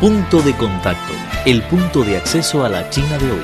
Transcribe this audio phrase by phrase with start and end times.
[0.00, 1.12] Punto de contacto,
[1.44, 3.42] el punto de acceso a la China de hoy.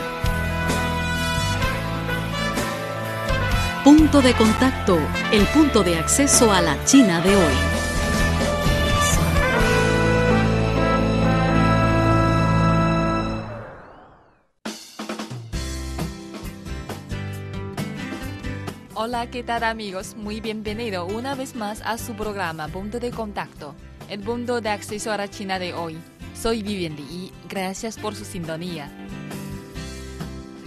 [3.82, 4.96] Punto de contacto,
[5.32, 7.54] el punto de acceso a la China de hoy.
[18.94, 20.14] Hola, ¿qué tal amigos?
[20.14, 23.74] Muy bienvenido una vez más a su programa Punto de Contacto,
[24.08, 25.98] el punto de acceso a la China de hoy.
[26.34, 28.90] Soy Vivian y gracias por su sintonía.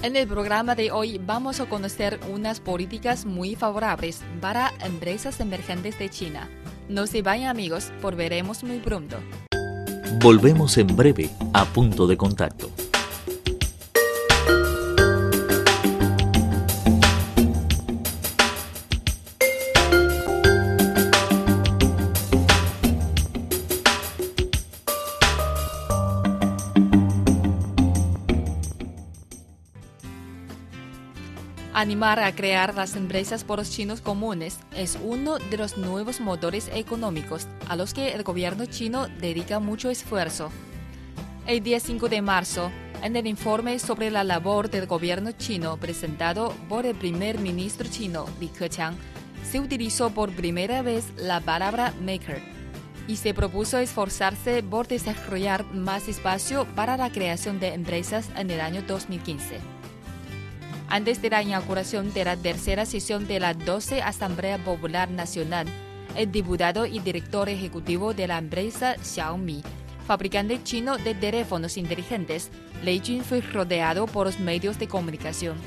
[0.01, 5.97] En el programa de hoy vamos a conocer unas políticas muy favorables para empresas emergentes
[5.99, 6.49] de China.
[6.87, 9.17] No se vayan amigos, volveremos muy pronto.
[10.21, 12.71] Volvemos en breve a punto de contacto.
[31.77, 36.71] Animar a crear las empresas por los chinos comunes es uno de los nuevos motores
[36.73, 40.49] económicos a los que el gobierno chino dedica mucho esfuerzo.
[41.45, 42.71] El día 5 de marzo,
[43.03, 48.25] en el informe sobre la labor del gobierno chino presentado por el primer ministro chino
[48.39, 48.95] Li Keqiang,
[49.47, 52.41] se utilizó por primera vez la palabra maker
[53.07, 58.61] y se propuso esforzarse por desarrollar más espacio para la creación de empresas en el
[58.61, 59.76] año 2015
[60.89, 65.67] antes de la inauguración de la tercera sesión de la 12 Asamblea Popular Nacional,
[66.15, 69.63] el diputado y director ejecutivo de la empresa Xiaomi,
[70.07, 72.49] fabricante chino de teléfonos inteligentes,
[72.83, 75.57] Lei Jun fue rodeado por los medios de comunicación.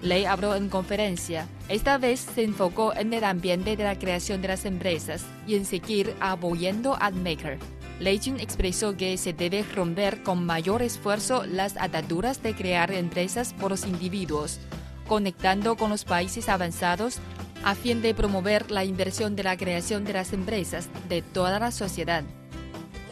[0.00, 1.46] Lei habló en conferencia.
[1.68, 5.64] Esta vez se enfocó en el ambiente de la creación de las empresas y en
[5.64, 7.58] seguir apoyando al maker.
[8.02, 13.54] Lei Jun expresó que se debe romper con mayor esfuerzo las ataduras de crear empresas
[13.54, 14.58] por los individuos,
[15.06, 17.20] conectando con los países avanzados
[17.62, 21.70] a fin de promover la inversión de la creación de las empresas de toda la
[21.70, 22.24] sociedad.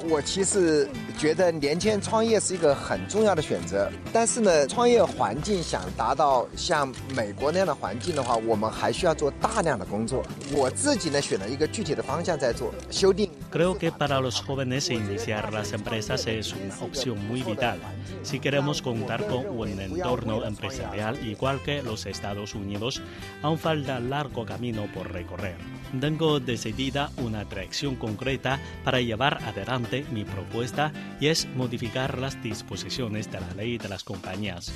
[0.07, 10.23] 我其实觉得年轻人创业是一个很重要的选择，但是呢，创业环境想达到像美国那样的环境的话，我们还需要做大量的工作。
[10.51, 13.29] 我自己呢选了一个具体的方向在做修订。
[13.51, 17.79] Creo que para los jóvenes iniciar las empresas es una opción muy vital.
[18.21, 23.01] Si queremos contar con un entorno empresarial igual que los Estados Unidos,
[23.41, 25.55] aún falta largo camino por recorrer.
[25.98, 33.30] Tengo decidida una dirección concreta para llevar adelante mi propuesta y es modificar las disposiciones
[33.30, 34.72] de la ley de las compañías.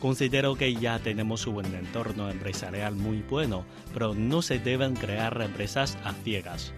[0.00, 5.98] Considero que ya tenemos un entorno empresarial muy bueno, pero no se deben crear empresas
[6.04, 6.72] a ciegas.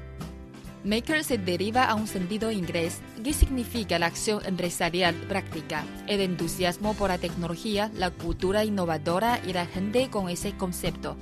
[0.84, 6.92] Maker se deriva a un sentido inglés que significa la acción empresarial práctica, el entusiasmo
[6.94, 11.16] por la tecnología, la cultura innovadora y la gente con ese concepto.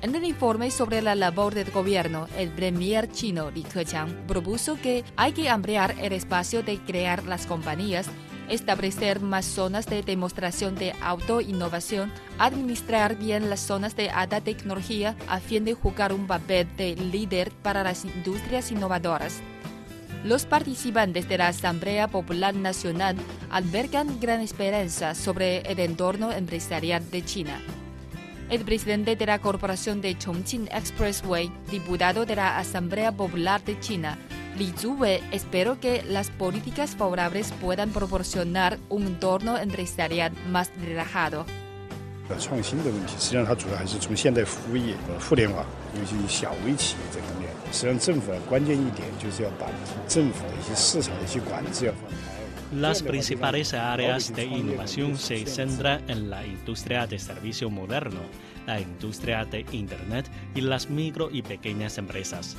[0.00, 5.04] En el informe sobre la labor del gobierno, el premier chino Li Keqiang propuso que
[5.16, 8.06] hay que ampliar el espacio de crear las compañías,
[8.48, 15.40] establecer más zonas de demostración de autoinnovación, administrar bien las zonas de alta tecnología a
[15.40, 19.40] fin de jugar un papel de líder para las industrias innovadoras.
[20.24, 23.16] Los participantes de la Asamblea Popular Nacional
[23.50, 27.60] albergan gran esperanza sobre el entorno empresarial de China.
[28.50, 34.16] El presidente de la Corporación de Chongqing Expressway, diputado de la Asamblea Popular de China,
[34.56, 41.44] Li Zuwei, espero que las políticas favorables puedan proporcionar un entorno empresarial más relajado.
[52.72, 58.20] Las principales áreas de innovación se centran en la industria de servicio moderno,
[58.66, 62.56] la industria de Internet y las micro y pequeñas empresas.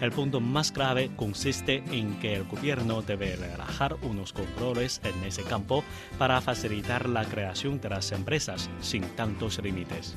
[0.00, 5.42] El punto más clave consiste en que el gobierno debe relajar unos controles en ese
[5.42, 5.82] campo
[6.18, 10.14] para facilitar la creación de las empresas sin tantos límites.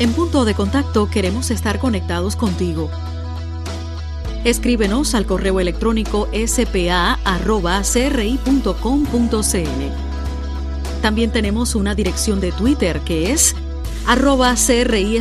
[0.00, 2.90] En punto de contacto queremos estar conectados contigo.
[4.44, 7.38] Escríbenos al correo electrónico spa.cri.com.cn.
[11.02, 13.54] También tenemos una dirección de Twitter que es
[14.06, 15.20] arroba CRI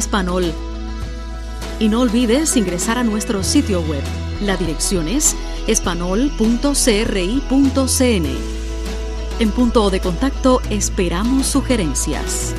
[1.79, 4.01] Y no olvides ingresar a nuestro sitio web.
[4.41, 5.35] La dirección es
[5.67, 8.25] espanol.cri.cn.
[9.39, 12.55] En punto de contacto esperamos sugerencias.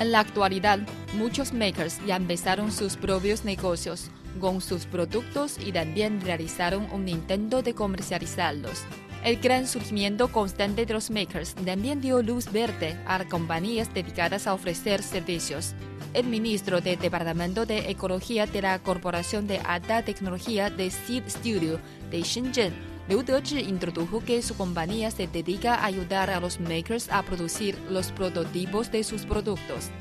[0.00, 0.80] En la actualidad,
[1.14, 4.10] Muchos makers ya empezaron sus propios negocios
[4.40, 8.84] con sus productos y también realizaron un intento de comercializarlos.
[9.24, 14.54] El gran surgimiento constante de los makers también dio luz verde a compañías dedicadas a
[14.54, 15.74] ofrecer servicios.
[16.14, 21.80] El ministro del Departamento de Ecología de la Corporación de Alta Tecnología de Seed Studio
[22.10, 22.72] de Shenzhen,
[23.09, 27.77] Liu Dezhi, introdujo que su compañía se dedica a ayudar a los makers a producir
[27.89, 29.91] los prototipos de sus productos.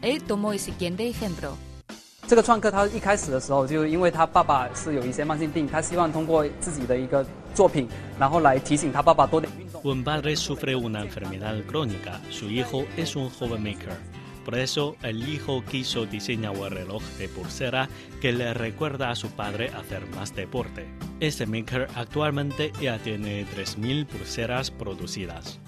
[0.00, 1.56] Él tomó el siguiente ejemplo.
[2.26, 7.24] 这个创客他一开始的时候，就因为他爸爸是有一些慢性病，他希望通过自己的一个
[7.54, 7.86] 作品，
[8.18, 9.82] 然后来提醒他爸爸多点运动。
[9.84, 13.94] Un padre sufre una enfermedad crónica, su hijo es un joven maker.
[14.42, 17.88] Por eso, el hijo quiso diseñar un reloj de pulsera
[18.22, 20.86] que le recuerda a su padre hacer más deporte.
[21.19, 25.59] Este maker actualmente ya tiene 3.000 pulseras producidas.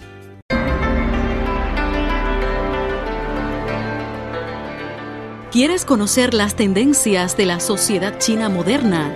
[5.51, 9.11] ¿Quieres conocer las tendencias de la sociedad china moderna?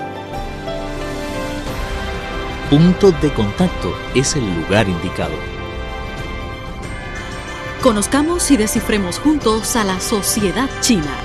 [2.70, 5.36] Punto de contacto es el lugar indicado.
[7.82, 11.16] Conozcamos y descifremos juntos a la sociedad china.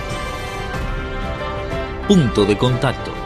[2.06, 3.19] Punto de contacto.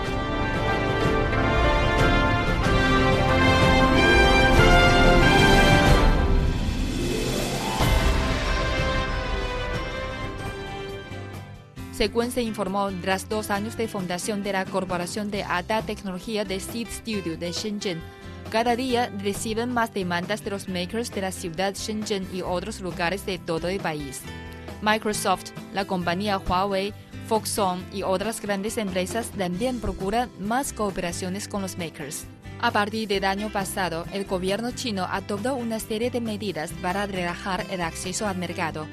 [12.05, 16.61] Según se informó, tras dos años de fundación de la Corporación de Alta Tecnología de
[16.61, 17.99] Seed Studio de Shenzhen,
[18.51, 23.25] cada día reciben más demandas de los makers de la ciudad Shenzhen y otros lugares
[23.25, 24.21] de todo el país.
[24.83, 26.93] Microsoft, la compañía Huawei,
[27.27, 32.27] Foxconn y otras grandes empresas también procuran más cooperaciones con los makers.
[32.61, 37.65] A partir del año pasado, el gobierno chino adoptó una serie de medidas para relajar
[37.71, 38.87] el acceso al mercado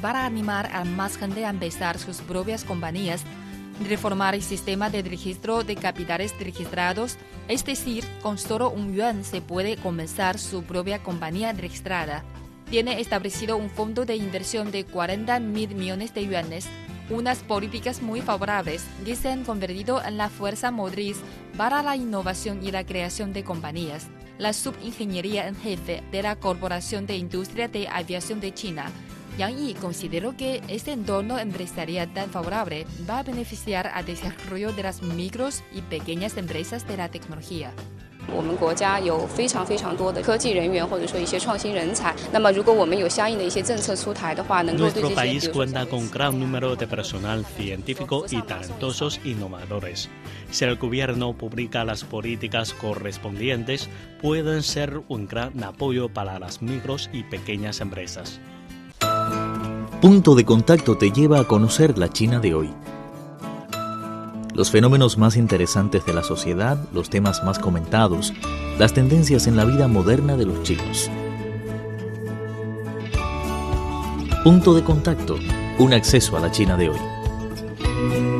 [0.00, 3.22] para animar a más gente a empezar sus propias compañías,
[3.88, 7.16] reformar el sistema de registro de capitales registrados,
[7.48, 12.24] es decir, con solo un yuan se puede comenzar su propia compañía registrada.
[12.70, 16.66] Tiene establecido un fondo de inversión de 40 mil millones de yuanes,
[17.10, 21.18] unas políticas muy favorables que se han convertido en la fuerza motriz
[21.56, 24.08] para la innovación y la creación de compañías.
[24.38, 28.90] La subingeniería en jefe de la Corporación de Industria de Aviación de China
[29.38, 34.82] Yang Yi consideró que este entorno empresarial tan favorable va a beneficiar al desarrollo de
[34.82, 37.72] las micros y pequeñas empresas de la tecnología.
[44.76, 50.08] Nuestro país cuenta con gran número de personal científico y talentosos innovadores.
[50.50, 53.88] Si el gobierno publica las políticas correspondientes,
[54.20, 58.40] pueden ser un gran apoyo para las micros y pequeñas empresas.
[60.06, 62.70] Punto de contacto te lleva a conocer la China de hoy.
[64.54, 68.32] Los fenómenos más interesantes de la sociedad, los temas más comentados,
[68.78, 71.10] las tendencias en la vida moderna de los chinos.
[74.44, 75.38] Punto de contacto,
[75.80, 78.35] un acceso a la China de hoy.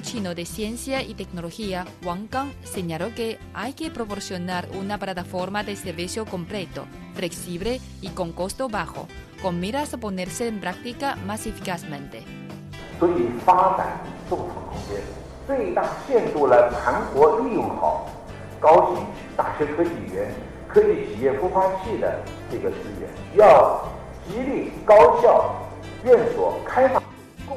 [0.00, 5.76] Chino de Ciencia y Tecnología, Wang Gang, señaló que hay que proporcionar una plataforma de
[5.76, 9.08] servicio completo, flexible y con costo bajo,
[9.42, 12.22] con miras a ponerse en práctica más eficazmente.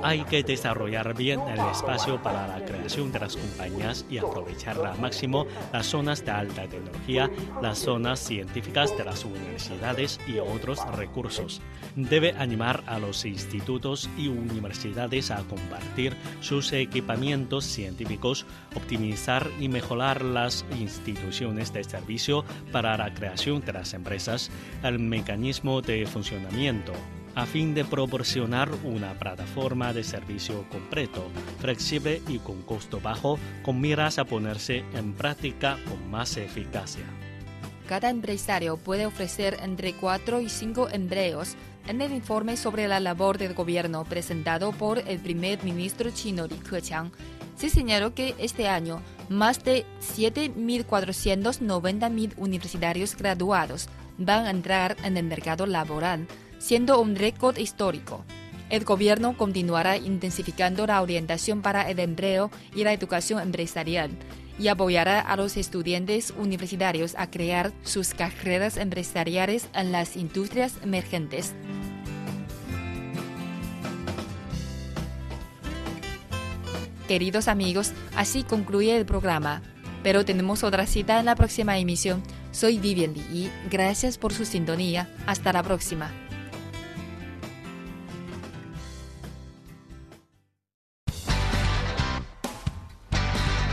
[0.04, 5.00] Hay que desarrollar bien el espacio para la creación de las compañías y aprovechar al
[5.00, 7.30] máximo las zonas de alta tecnología,
[7.62, 11.62] las zonas científicas de las universidades y otros recursos.
[11.96, 18.46] Debe animar a los institutos y universidades a compartir sus equipamientos científicos,
[18.76, 24.50] optimizar y mejorar las instituciones de servicio para la creación de las empresas,
[24.84, 26.94] el mecanismo de funcionamiento
[27.36, 33.80] a fin de proporcionar una plataforma de servicio completo, flexible y con costo bajo, con
[33.80, 37.06] miras a ponerse en práctica con más eficacia.
[37.88, 41.56] Cada empresario puede ofrecer entre 4 y 5 empleos.
[41.88, 46.58] En el informe sobre la labor del gobierno presentado por el primer ministro chino Li
[46.58, 47.12] Keqiang,
[47.58, 49.86] se señaló que este año más de
[50.16, 56.28] 7.490.000 universitarios graduados van a entrar en el mercado laboral
[56.62, 58.24] siendo un récord histórico.
[58.70, 64.12] El gobierno continuará intensificando la orientación para el empleo y la educación empresarial
[64.60, 71.54] y apoyará a los estudiantes universitarios a crear sus carreras empresariales en las industrias emergentes.
[77.08, 79.62] Queridos amigos, así concluye el programa.
[80.04, 82.24] Pero tenemos otra cita en la próxima emisión.
[82.52, 85.10] Soy Vivian Li y gracias por su sintonía.
[85.28, 86.12] Hasta la próxima.